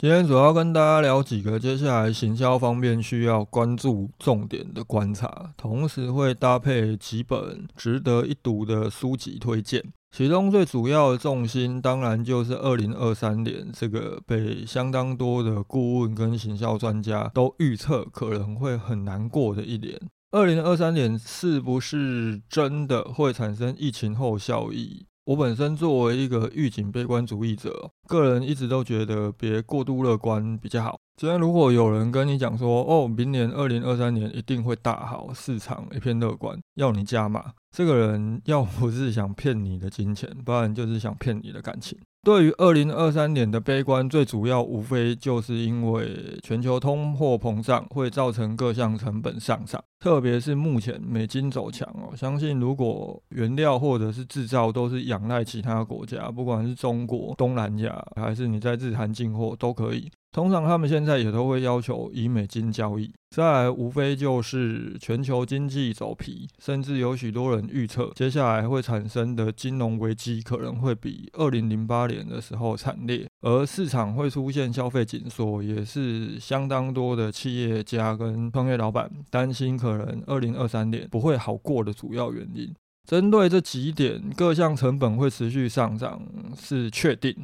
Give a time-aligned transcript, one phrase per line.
[0.00, 9.82] 今天主要跟大家聊几个接下来行销方面需要关注重点的观察，同时会搭配几本值得一读的书籍推荐。
[10.16, 20.00] 其中最主要的重心，当然就是二零二三年这个被相当多的顾问跟行销专家都预测可能会很难过的一年。
[20.30, 25.07] 二零二三年是不是真的会产生疫情后效益？
[25.28, 30.98] 我本身作为一个预警悲观主义者，个人一直都觉得别过度乐观比较好。
[31.18, 41.98] 今天如果有人跟你讲说，哦，明年二零二三年一定会大好，市场一片乐观，要你加码，这个人要不是想骗你的金钱，不然就是想骗你的感情。
[42.22, 60.10] 对于二零二三年的悲观，最主要无非就是因为全球通货膨胀会造成各项成本上涨，特别是目前美金走强哦，相信如果原料或者是制造都是仰赖其他国家，不管是中国、东南亚，还是你在日韩进货都可以。
[60.30, 82.74] 通常他们现在也都会要求以美金交易，再来无非就是全球经济走皮，甚至有许多人预测接下来会产生的金融危机可能会比二零零八年的时候惨烈，而市场会出现消费紧缩，也是相当多的企业家跟创业老板担心可能二零二三年不会好过的主要原因。
[83.08, 86.20] 针对这几点，各项成本会持续上涨
[86.56, 87.34] 是确定。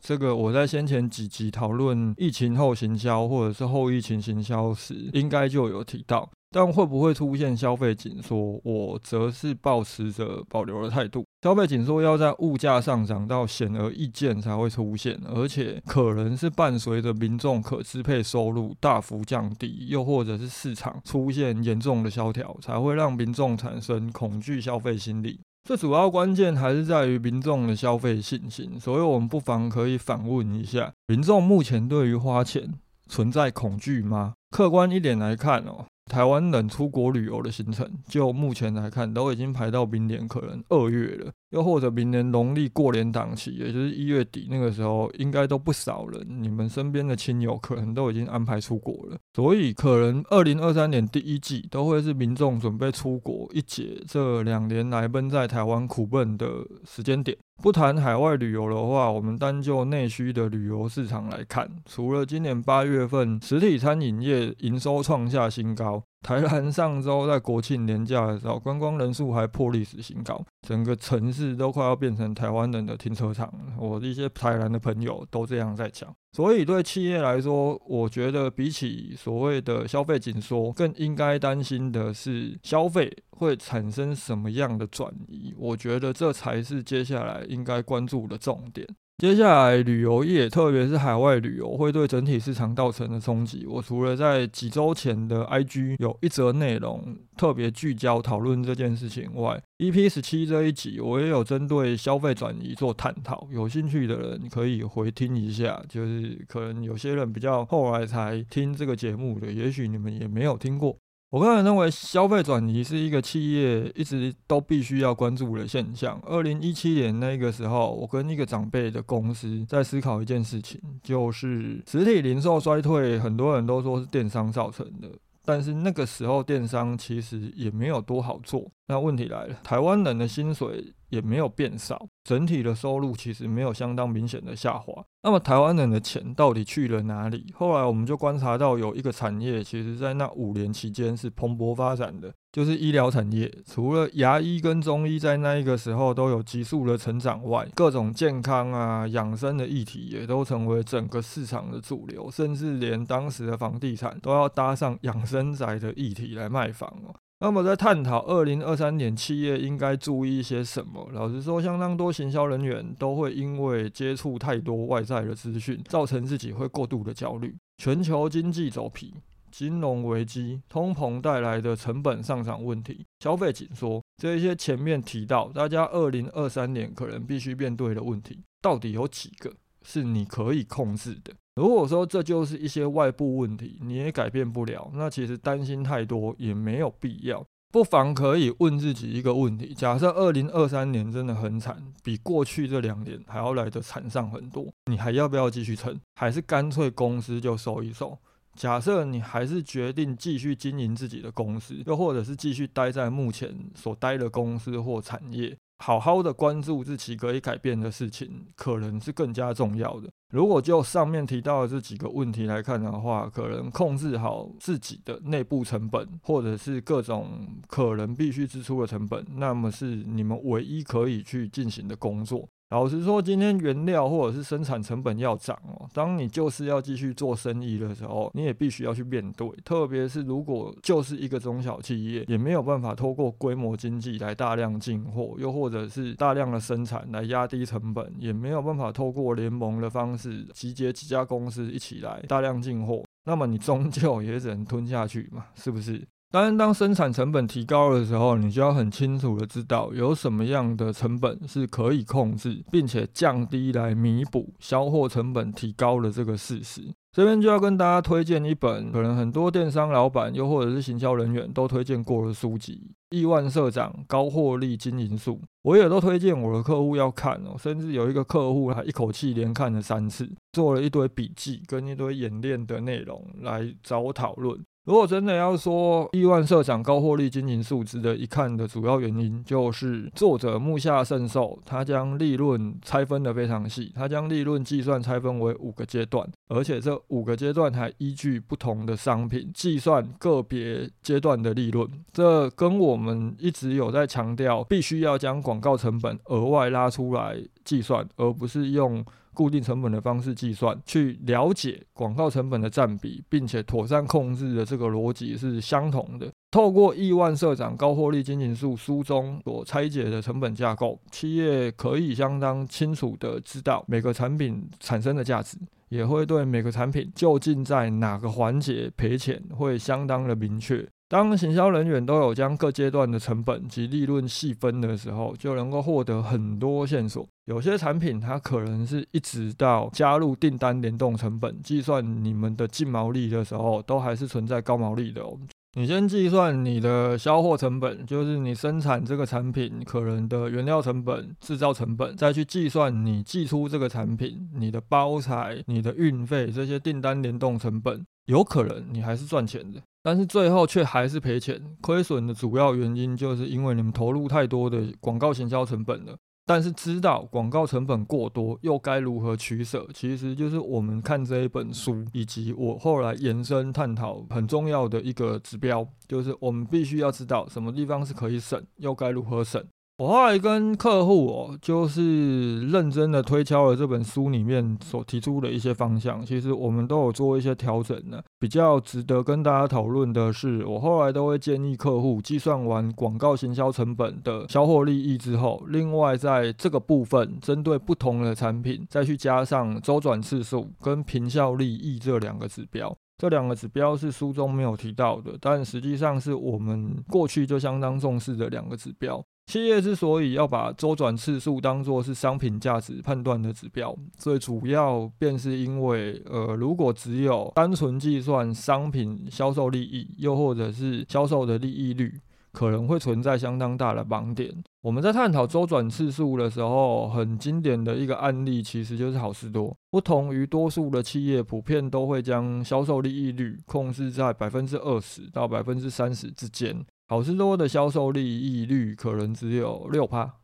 [0.00, 6.30] 这个我在先前几集讨论疫情后行销或者是后疫情行销时，应该就有提到。
[6.54, 11.24] 但会不会出现消费紧缩，我则是保持着保留的态度。
[11.42, 25.40] 消费紧缩要在物价上涨到显而易见才会出现，而且可能是伴随着民众可支配收入大幅降低，又或者是市场出现严重的萧条，才会让民众产生恐惧消费心理。
[25.64, 32.72] 最主要关键还是在于民众的消费信心，所以我们不妨可以反问一下：民众目前对于花钱
[33.08, 34.34] 存在恐惧吗？
[34.50, 35.86] 客观一点来看哦。
[36.06, 46.26] 台湾人出国旅游的行程，就目前来看，都已经排到明年可能二月了，又或者明年农历过年档期，也就是一月底那个时候，应该都不少人。
[46.42, 57.36] 你们身边的亲友可能都已经安排出国了，所以可能二零二三年第一季都会是民众准备出国一解这两年来奔在台湾苦闷的时间点。
[57.62, 66.02] 不谈海外旅游的话，我们单就内需的旅游市场来看，除了今年八月份实体餐饮业营收创下新高。
[66.24, 73.52] 台南上周在国庆年假的时候，观光人数还破历史新高，整个城市都快要变成台湾人的停车场。
[73.78, 85.52] 我一些台南的朋友都这样在讲，所以对企业来说，我觉得比起所谓的消费紧缩，更应该担心的是消费会产生什么样的转移。
[85.58, 88.88] 我觉得这才是接下来应该关注的重点。
[89.18, 93.64] 接下来，旅游业，特别是海外旅游，会对整体市场造成的冲击。
[93.64, 103.46] 我除了在几周前的 IG 有一则内容特别聚焦讨论这件事情外，EP 十七这一集我也有针对消费转移做探讨。
[103.52, 110.96] 有兴趣的人可以回听一下，就是可能有些人比较后来才听这个节目的，也许你们也没有听过。
[111.34, 116.16] 我个人认为，消费转移是一个企业一直都必须要关注的现象。
[116.24, 125.08] 二零一七年那个时候，我跟一个长辈的公司在思考一件事情，就是实体零售衰退，很多人都说是电商造成的。
[125.44, 128.70] 但是那个时候电商其实也没有多好做。
[128.86, 134.92] 那问题来了，台湾人的薪水也没有变少，整体的收入其实没有相当明显的下滑。
[135.22, 137.46] 那么台湾人的钱到底去了哪里？
[137.54, 142.32] 后来我们就观察到有一个产业，其实在那五年期间是蓬勃发展的。
[142.52, 157.14] 就是医疗产业，除了牙医跟中医在那一个时候都有急速的成长外，各种健康啊、养生的议题也都成为整个市场的主流，甚至连当时的房地产都要搭上养生宅的议题来卖房哦。
[157.40, 161.08] 那么在探讨二零二三年企业应该注意一些什么？
[161.12, 167.54] 老实说，相当多行销人员都会因为接触太多外在的资讯，造成自己会过度的焦虑。
[167.78, 169.14] 全球经济走皮。
[169.50, 179.52] 金融危机、通膨带来的成本上涨问题、消费紧缩，这一些前面提到，大家二零二三年可能必须面对的问题，到底有几个
[179.84, 181.32] 是你可以控制的？
[181.56, 187.44] 如果说这就是一些外部问题，你也改变不了，那其实担心太多也没有必要。
[187.70, 195.98] 不妨可以问自己一个问题：假设二零二三年真的很惨，比过去这两年还要来的惨上很多，你还要不要继续撑？
[196.14, 198.16] 还是干脆公司就收一收？
[198.54, 205.56] 假设你还是决定继续经营自己的公司，又或者是继续待在目前所待的公司或产业。
[205.84, 210.08] 好好的关注自己可以改变的事情，可能是更加重要的。
[210.32, 222.48] 如果就上面提到的这几个问题来看的话，可能控制好自己的内部成本，或者是各种可能必须支出的成本，那么是你们唯一可以去进行的工作。
[222.74, 229.48] 老实说，今天原料或者是生产成本要涨哦，当你就是要继续做生意的时候，你也必须要去面对。
[229.64, 246.04] 特别是如果就是一个中小企业，也没有办法透过规模经济来大量进货，又或者是大量的生产来压低成本，也没有办法透过联盟的方式集结几家公司一起来大量进货，那么你终究也只能吞下去嘛，是不是？
[246.34, 256.82] 当然，当生产成本提高的时候，你就要很清楚的知道有什么样的成本是可以控制，并且降低来弥补销货成本提高的这个事实。
[257.12, 267.54] 这边就要跟大家推荐一本可能很多电商老板又或者是行销人员都推荐过的书籍《亿万社长高获利经营术》，我也都推荐我的客户要看哦。
[267.56, 274.60] 甚至有一个客户还一口气连看了三次，做了一堆笔记跟一堆演练的内容来找我讨论。
[274.84, 291.88] 如果真的要说亿万社长高获利经营数值的一看的主要原因，就是作者木下圣寿，他将利润拆分的非常细，他将利润计算拆分为五个阶段，而且这五个阶段还依据不同的商品计算个别阶段的利润。
[292.12, 299.02] 这跟我们一直有在强调，必须要将广告成本额外拉出来计算，而不是用。
[299.34, 306.26] 固定成本的方式计算，去了解广告成本的占比，并且妥善控制的这个逻辑是相同的。
[306.50, 320.88] 透过亿万社长高获利经营术书中所拆解的成本架构，企业可以相当清楚的知道每个产品产生的价值，也会对每个产品究竟在哪个环节赔钱会相当的明确。
[321.14, 327.24] 当行销人员都有将各阶段的成本及利润细分的时候，就能够获得很多线索。
[327.44, 335.38] 有些产品它可能是一直到加入订单联动成本，计算你们的净毛利的时候，都还是存在高毛利的哦。
[335.76, 349.80] 你先计算你的销货成本，就是你生产这个产品可能的原料成本、制造成本，再去计算你寄出这个产品、你的包材、你的运费这些订单联动成本，有可能你还是赚钱的。
[350.04, 356.14] 但是最后却还是赔钱，亏损的主要原因就是因为你们投入太多的广告行销成本了。
[356.46, 369.64] 但是知道广告成本过多又该如何取舍，其实就是我们看这一本书以及我后来延伸探讨很重要的一个指标，就是我们必须要知道什么地方是可以省，又该如何省。
[369.96, 378.20] 我后来跟客户哦，就是认真的推敲了这本书里面所提出的一些方向，其实我们都有做一些调整呢。
[378.40, 392.92] 比较值得跟大家讨论的是，我后来都会建议客户计算完广告行销成本的销货利益之后，另外在这个部分针对不同的产品，再去加上周转次数跟平效利益这两个指标。
[393.16, 399.24] 这两个指标是书中没有提到的，但实际上是我们过去就相当 重视的两个指标。
[399.46, 412.20] 企业之所以要把周转次数当作是商品价值判断的指标，最主要便是因为，呃，如果只有单纯计算商品销售利益，又或者是销售的利益率，
[412.52, 414.50] 可能会存在相当大的盲点。
[414.82, 419.76] 我们在探讨周转次数的时候，很经典的一个案例其实就是好事多。
[419.90, 426.84] 不同于多数的企业，普遍都会将销售利益率控制在百分之二十到百分之三十之间。
[427.06, 430.34] 好事多的销售利益率可能只有六趴，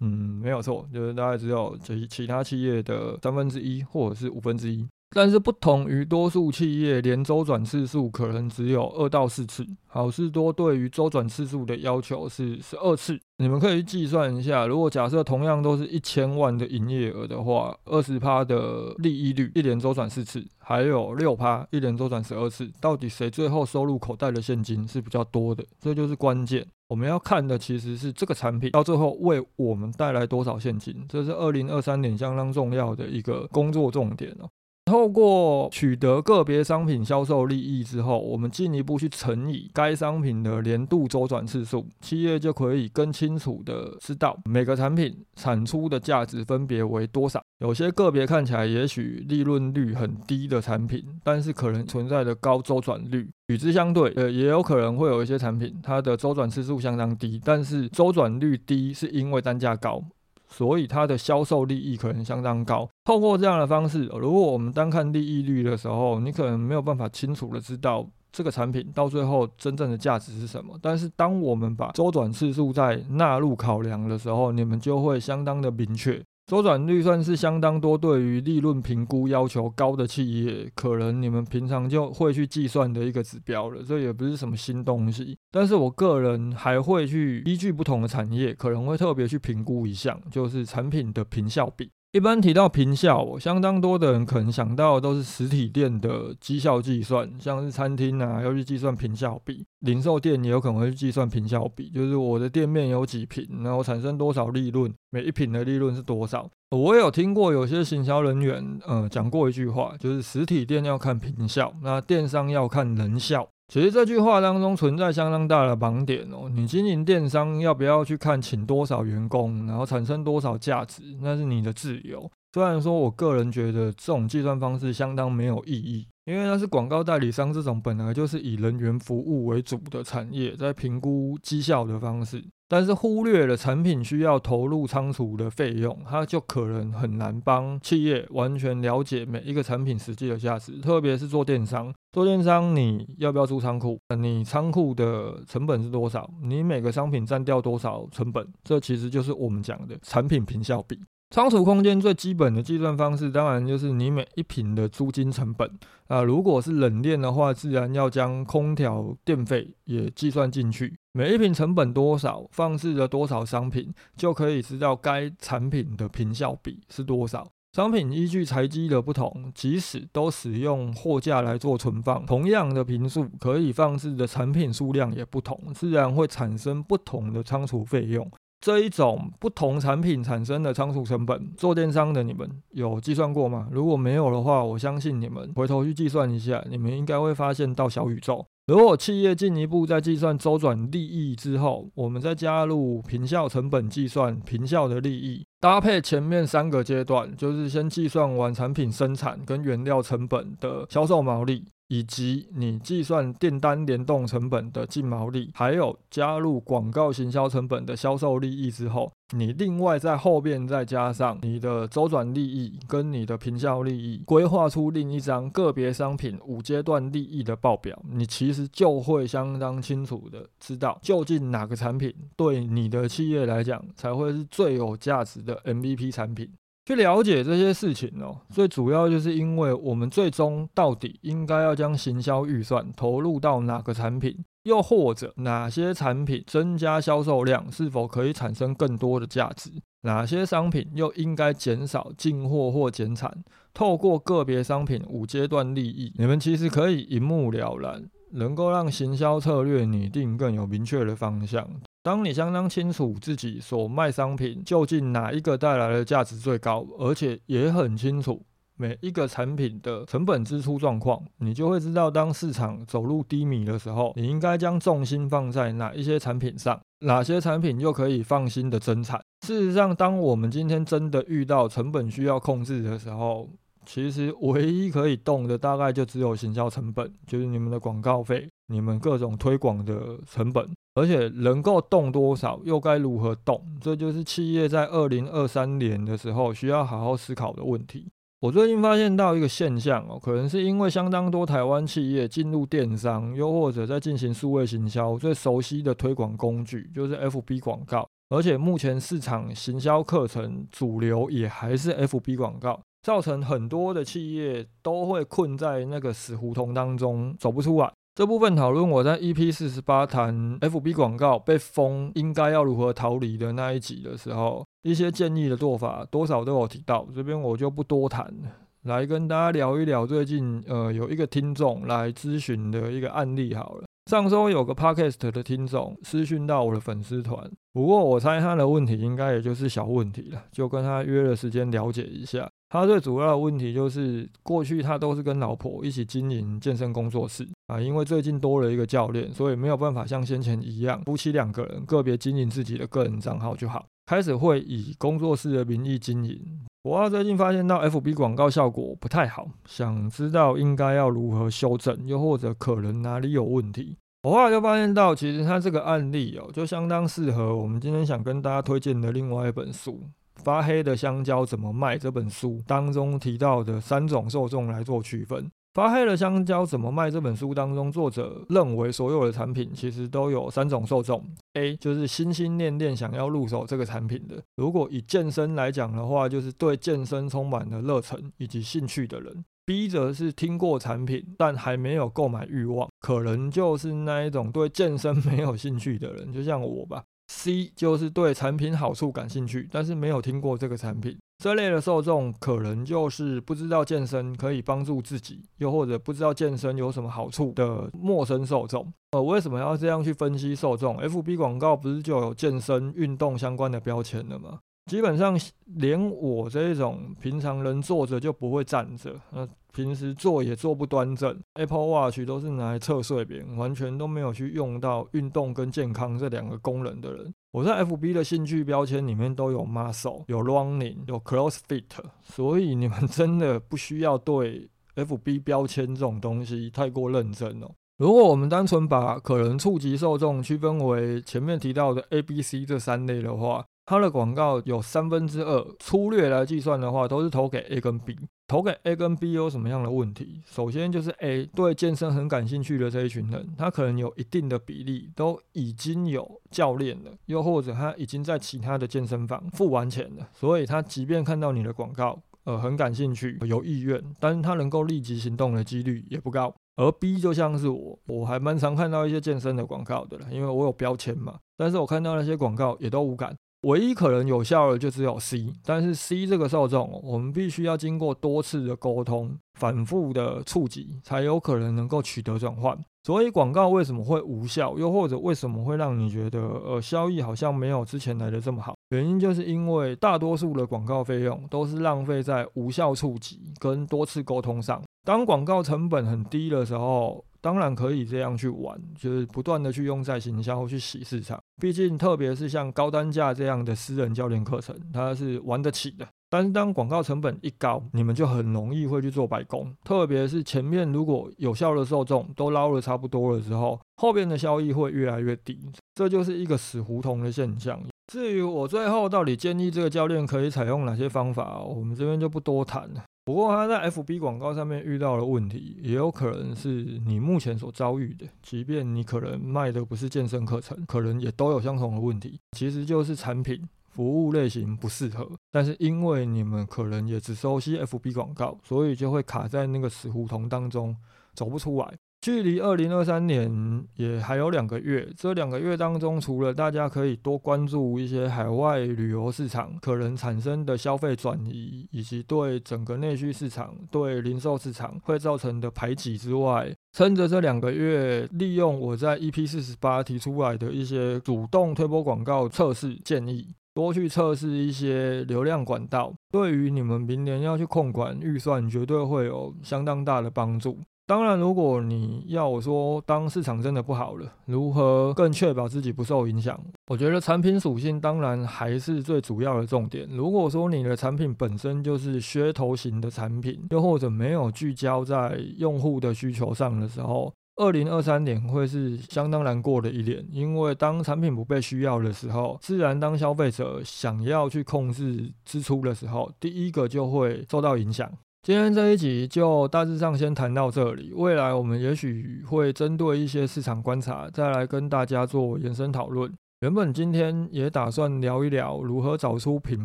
[0.00, 0.08] 嗯，
[0.42, 4.86] 没有错，就是大概只有其其他企业的三分之一或者是五分之一。
[5.12, 9.66] 但是不同于多数企业，连周转次数可能只有二到四次。
[9.88, 13.18] 好事多对于周转次数的要求是十二次。
[13.38, 25.64] 你们可以计算一下，如果假设同样都是一千万的营业额的话，二十趴的利益率，一年周转四次，还有六趴一年周转十二次，到底谁最后收入口袋的现金是比较多的？
[25.80, 26.64] 这就是关键。
[26.86, 34.48] 我们要看的其实是这个产品到最后为我们带来多少现金，这是二零二三年相当重要的一个工作重点哦。
[34.90, 47.40] 透过取得个别商品销售利益之后，我们进一步去乘以该商品的年度周转次数，企业就可以更清楚的知道每个产品产出的价值分别为多少。
[47.60, 53.30] 有些个别看起来也许利润率很低的产品，但是可能存在的高周转率。
[53.46, 60.02] 与之相对，呃，也有可能会有一些产品，它的周转次数相当低，但是周转率低是因为单价高。
[60.50, 62.88] 所以它的销售利益可能相当高。
[63.04, 70.78] 透过这样的方式，如果我们单看利益率的时候，你可能没有办法清楚的知道这个产品到最后真正的价值是什么。
[70.82, 76.22] 但是当我们把周转次数再纳入考量的时候，你们就会相当的明确。
[76.50, 83.80] 周转率算是相当多，对于利润评估要求高的企业，可能你们平常就会去计算的一个指标了。
[83.86, 91.88] 这也不是什么新东西，但是我个人还会去依据不同的产业，可能会特别去评估一项，就是产品的评效比。
[92.12, 106.50] 一般提到平效，相当多的人可能想到的都是实体店的绩效计算，像是餐厅啊要去计算平效比，零售店也有可能会去计算平效比，就是我的店面有几平，然后产生多少利润，每一平的利润是多少。
[106.70, 113.48] 我有听过有些行销人员，呃，讲过一句话，就是实体店要看平效，那电商要看人效。
[113.70, 116.50] 其实这句话当中存在相当大的盲点哦。
[116.52, 122.28] 你经营电商要不要去看请多少员工，然后产生多少价值，那是你的自由。
[122.52, 126.08] 虽然说我个人觉得这种计算方式相当没有意义。
[126.24, 140.78] 因为它是广告代理商这种本来就是以人员服务为主的产业，在评估绩效的方式，但是忽略了产品需要投入仓储的费用，它就可能很难帮企业完全了解每一个产品实际的价值。
[140.78, 143.98] 特别是做电商，做电商你要不要租仓库？
[144.16, 146.30] 你仓库的成本是多少？
[146.44, 148.46] 你每个商品占掉多少成本？
[148.62, 150.96] 这其实就是我们讲的产品平效比。
[151.32, 155.68] 仓储空间最基本的计算方式，当然就是你每一平的租金成本
[156.06, 156.22] 啊。
[156.22, 160.96] 如果是冷链的话，自然要将空调电费也计算进去。
[161.12, 167.48] 每一瓶成本多少，放置了多少商品，就可以知道该产品的平效比是多少。
[167.72, 178.30] 商品依据材积的不同，即使都使用货架来做存放，同样的平数，可以放置的产品数量也不同，自然会产生不同的仓储费用。
[178.60, 183.66] 这一种不同产品产生的仓储成本，做电商的你们有计算过吗？
[183.72, 188.46] 如果没有的话，我相信你们回头去计算一下，你们应该会发现到小宇宙。
[188.70, 201.66] 如果企业进一步在计算周转利益之后，我们再加入平效成本计算平效的利益，搭配前面三个阶段，就是先计算完产品生产跟原料成本的销售毛利。
[201.90, 226.48] 以及你计算订单联动成本的净毛利，还有加入广告行销成本的销售利益之后，你另外在后边再加上你的周转利益跟你的平效利益，规划出另一张个别商品五阶段利益的报表，你其实就会相当清楚的知道究竟哪个产品对你的企业来讲才会是最有价值的的 MVP 产品。
[226.86, 239.70] 去了解这些事情哦，最主要就是因为我们最终到底应该要将行销预算投入到哪个产品，又或者哪些产品增加销售量是否可以产生更多的价值，
[240.02, 243.44] 哪些商品又应该减少进货或减产。
[243.72, 248.02] 透过个别商品五阶段利益，你们其实可以一目了然，
[248.32, 251.68] 能够让行销策略拟定更有明确的方向。
[252.02, 258.42] 当你相当清楚自己所卖商品究竟哪一个带来的价值最高，而且也很清楚
[258.74, 269.20] 每一个产品的成本支出状况，你就会知道当市场走入低迷的时候，你应该将重心放在哪一些产品上，哪些产品又可以放心的增产。
[269.46, 273.46] 事实上，当我们今天真的遇到成本需要控制的时候，
[273.84, 280.66] 其实唯一可以动的大概就只有行销成本，就是你们的广告费、你们各种推广的成本。
[280.94, 283.64] 而且能够动多少，又该如何动？
[283.80, 288.08] 这就是企业在二零二三年的时候需要好好思考的问题。
[288.40, 298.08] 我最近发现到一个现象哦，可能是因为相当多台湾企业进入电商，又或者在进行数位行销，最熟悉的推广工具就是 FB 广告。
[298.30, 307.92] 而且目前市场行销课程主流也还是 FB 广告，造成很多的企业都会困在那个死胡同当中，走不出来。
[308.12, 318.50] 这部分讨论我在 EP 四十八谈 FB 广告被封应该要如何逃离的那一集的时候，一些建议的做法多少都有提到，这边我就不多谈了。
[318.82, 323.84] 来跟大家聊一聊最近呃有一个听众来咨询的一个案例好了。
[324.10, 332.50] 上周有个 Podcast 的听众私讯到我的粉丝团，不过我猜他的问题应该也就是小问题了，就跟他约了时间了解一下。
[332.70, 346.40] 他最主要的问题就是过去他都是跟老婆一起经营健身工作室啊，因为最近多了一个教练，所以没有办法像先前一样夫妻两个人个别经营自己的个人账号就好，开始会以工作室的名义经营。
[346.82, 353.96] 我最近发现到 FB 广告效果不太好，想知道应该要如何修正，又或者可能哪里有问题。
[354.22, 360.02] 我后来就发现到，其实他这个案例哦，就相当适合我们今天想跟大家推荐的另外一本书。
[360.42, 361.98] 发黑的香蕉怎么卖？
[361.98, 365.50] 这本书当中提到的三种受众来做区分。
[365.72, 367.08] 发黑的香蕉怎么卖？
[367.08, 371.24] 这本书当中，作者认为所有的产品其实都有三种受众。
[371.54, 379.44] A 就是心心念念想要入手这个产品的，如果以健身来讲的话，就是对健身充满了热忱以及兴趣的人。
[379.64, 387.04] B 则是听过产品但还没有购买欲望，可能就是那一种对健身没有兴趣的人，就像我吧。
[387.28, 391.16] C 就是对产品好处感兴趣，但是没有听过这个产品。
[391.40, 398.92] 这类的受众可能就是不知道健身可以帮助自己，又或者不知道健身有什么好处的陌生受众。
[399.12, 404.58] 呃，为什么要这样去分析受众？FB 广告不是就有健身运动相关的标签了吗？
[404.90, 417.32] 基本上连我这种平常人坐着就不会站着，呃，平时坐也坐不端正，Apple Watch 都是拿来测睡眠，完全都没有去用到运动跟健康这两个功能的人。
[417.52, 421.84] 我在 FB 的兴趣标签里面都有 muscle、有 running、有 CrossFit，
[422.22, 427.70] 所以你们真的不需要对 FB 标签这种东西太过认真哦。
[427.98, 438.16] 如果我们单纯把可能触及受众区分为前面提到的 A、B、C 这三类的话，它的广告有三分之二，粗略来计算的话，都是投给 A 跟 B。
[438.50, 440.42] 投给 A 跟 B 有什么样的问题？
[440.44, 456.52] 首先就是 A 对健身很感兴趣的这一群人，他可能有一定的比例都已经有教练了，又或者他已经在其他的健身房付完钱了，所以他即便看到你的广告，呃，很感兴趣，有意愿，但是他能够立即行动的几率也不高。
[456.74, 463.32] 而 B 就像是我，我还蛮常看到一些健身的广告的了，因为我有标签嘛，但是我看到那些广告也都无感。
[463.62, 472.78] 唯一可能有效的就只有 C，但是 C 这个受众，我们必须要经过多次的沟通、反复的触及，才有可能能够取得转换。
[473.02, 478.74] 所以广告为什么会无效，又或者为什么会让你觉得呃效益好像没有之前来的这么好？
[478.90, 484.82] 原因就是因为大多数的广告费用都是浪费在无效触及跟多次沟通上。
[485.04, 487.24] 当广告成本很低的时候。
[487.42, 491.40] 当然可以这样去玩，就是不断的去用在行销去洗市场。
[491.58, 496.06] 毕竟，特别是像高单价这样的私人教练课程，它是玩得起的。
[496.30, 499.74] 但是，当广告成本一高，你们就很容易会去做白工。
[499.82, 505.58] 特别是前面如果有效的受众都捞了差不多了之后，后边的效益会越来越低，
[505.94, 507.82] 这就是一个死胡同的现象。
[508.06, 513.04] 至于我最后到底建议这个教练可以采用哪些方法，我们这边就不多谈了。
[513.24, 518.26] 不过他在 FB 广告上面遇到的问题，也有可能是你目前所遭遇的。
[518.42, 522.40] 即便你可能卖的不是健身课程，可能也都有相同的问题。
[522.56, 523.62] 其实就是产品
[524.00, 530.96] 服务类型不适合，但是因为你们可能也只熟悉 FB 广告，所以就会卡在那个死胡同当中，
[531.34, 531.92] 走不出来。
[532.22, 560.78] 距离二零二三年也还有两个月，这两个月当中，除了大家可以多关注一些海外旅游市场可能产生的消费转移，以及对整个内需市场、对零售市场会造成的排挤之外，趁着这两个月，利用我在 EP 四十八提出来的一些主动推播广告测试建议，多去测试一些流量管道，对于你们明年要去控管预算，绝对会有相当大的帮助。
[561.06, 566.56] 当然，如果你要说，当市场真的不好了，如何更确保自己不受影响？
[566.86, 570.08] 我觉得产品属性当然还是最主要的重点。
[570.12, 580.24] 如果说你的产品本身就是噱头型的产品，又或者没有聚焦在用户的需求上的时候，二零二三年会是相当难过的一年。
[580.30, 588.10] 因为当产品不被需要的时候，自然当消费者想要去控制支出的时候，第一个就会受到影响。
[588.42, 596.32] 今天这一集就大致上先谈到这里，未来我们也许会针对一些市场观察，再来跟大家做延伸讨论。
[596.62, 599.84] 原本今天也打算聊一聊如何找出品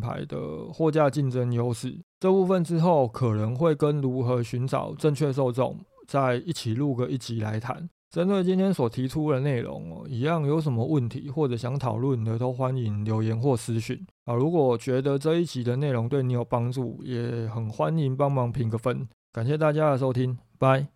[0.00, 0.38] 牌的
[0.72, 7.88] 货架竞争优势这部分，之后可能会跟如何寻找正确受众再一起录个一集来谈。
[8.08, 14.34] 针对今天所提出的内容哦，一样有什么问题或者想讨论的，都欢迎留言或私讯啊。
[14.34, 19.06] 如果觉得这一集的内容对你有帮助，也很欢迎帮忙评个分。
[19.32, 20.95] 感谢大家的收听，拜。